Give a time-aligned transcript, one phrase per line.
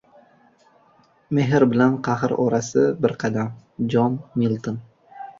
[1.39, 3.51] Mehr bilan qahr orasi bir qadam.
[3.95, 4.81] Jon Milton